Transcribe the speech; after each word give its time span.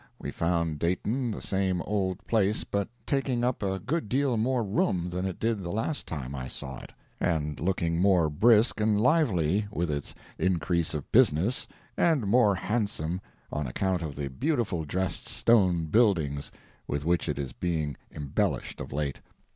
We 0.17 0.31
found 0.31 0.79
Dayton 0.79 1.29
the 1.29 1.43
same 1.43 1.79
old 1.83 2.25
place 2.25 2.63
but 2.63 2.89
taking 3.05 3.43
up 3.43 3.61
a 3.61 3.77
good 3.77 4.09
deal 4.09 4.35
more 4.35 4.63
room 4.63 5.11
than 5.11 5.27
it 5.27 5.39
did 5.39 5.59
the 5.59 5.69
last 5.69 6.07
time 6.07 6.33
I 6.33 6.47
saw 6.47 6.79
it, 6.79 6.91
and 7.19 7.59
looking 7.59 8.01
more 8.01 8.27
brisk 8.27 8.81
and 8.81 8.99
lively 8.99 9.67
with 9.69 9.91
its 9.91 10.15
increase 10.39 10.95
of 10.95 11.11
business, 11.11 11.67
and 11.97 12.25
more 12.25 12.55
handsome 12.55 13.21
on 13.51 13.67
account 13.67 14.01
of 14.01 14.15
the 14.15 14.27
beautiful 14.29 14.85
dressed 14.85 15.27
stone 15.27 15.85
buildings 15.85 16.51
with 16.87 17.05
which 17.05 17.29
it 17.29 17.37
is 17.37 17.53
being 17.53 17.95
embellished 18.11 18.81
of 18.81 18.91
late. 18.91 19.19